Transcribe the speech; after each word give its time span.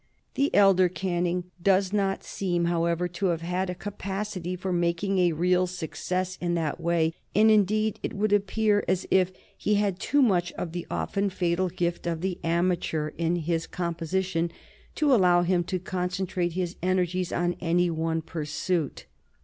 The 0.33 0.49
elder 0.55 0.89
Canning 0.89 1.51
does 1.61 1.93
not 1.93 2.23
seem, 2.23 2.65
however, 2.65 3.07
to 3.09 3.27
have 3.27 3.41
had 3.41 3.69
a 3.69 3.75
capacity 3.75 4.55
for 4.55 4.73
making 4.73 5.19
a 5.19 5.33
real 5.33 5.67
success 5.67 6.39
in 6.41 6.55
that 6.55 6.79
way, 6.81 7.13
and, 7.35 7.51
indeed, 7.51 7.99
it 8.01 8.15
would 8.15 8.33
appear 8.33 8.83
as 8.87 9.05
if 9.11 9.31
he 9.55 9.75
had 9.75 9.99
too 9.99 10.23
much 10.23 10.53
of 10.53 10.71
the 10.71 10.87
often 10.89 11.29
fatal 11.29 11.69
gift 11.69 12.07
of 12.07 12.21
the 12.21 12.39
amateur 12.43 13.09
in 13.19 13.35
his 13.35 13.67
composition 13.67 14.51
to 14.95 15.13
allow 15.13 15.43
him 15.43 15.63
to 15.65 15.77
concentrate 15.77 16.53
his 16.53 16.77
energies 16.81 17.31
on 17.31 17.55
any 17.61 17.91
one 17.91 18.23
pursuit. 18.23 19.05